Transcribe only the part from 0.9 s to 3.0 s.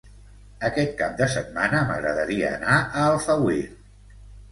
cap de setmana m'agradaria anar